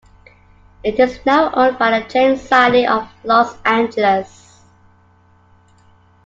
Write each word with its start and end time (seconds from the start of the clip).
It 0.83 0.99
is 0.99 1.23
now 1.27 1.51
owned 1.53 1.77
by 1.77 1.91
the 1.99 2.07
Jain 2.09 2.35
Society 2.35 2.87
of 2.87 3.07
Los 3.23 3.55
Angeles. 3.65 4.63